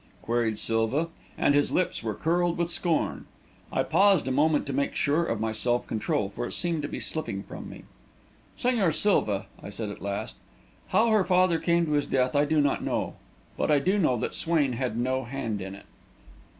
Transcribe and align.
queried 0.23 0.57
Silva, 0.57 1.09
and 1.37 1.53
his 1.53 1.71
lips 1.71 2.01
were 2.01 2.15
curled 2.15 2.57
with 2.57 2.69
scorn. 2.71 3.27
I 3.71 3.83
paused 3.83 4.27
a 4.27 4.31
moment 4.31 4.65
to 4.65 4.73
make 4.73 4.95
sure 4.95 5.23
of 5.23 5.39
my 5.39 5.51
self 5.51 5.85
control, 5.85 6.27
for 6.29 6.47
it 6.47 6.53
seemed 6.53 6.81
to 6.81 6.87
be 6.87 6.99
slipping 6.99 7.43
from 7.43 7.69
me. 7.69 7.83
"Señor 8.59 8.95
Silva," 8.95 9.45
I 9.61 9.69
said, 9.69 9.89
at 9.89 10.01
last, 10.01 10.37
"how 10.87 11.09
her 11.11 11.23
father 11.23 11.59
came 11.59 11.85
to 11.85 11.91
his 11.91 12.07
death 12.07 12.35
I 12.35 12.45
do 12.45 12.59
not 12.59 12.83
know; 12.83 13.17
but 13.55 13.69
I 13.69 13.77
do 13.77 13.99
know 13.99 14.17
that 14.17 14.33
Swain 14.33 14.73
had 14.73 14.97
no 14.97 15.23
hand 15.25 15.61
in 15.61 15.75
it." 15.75 15.85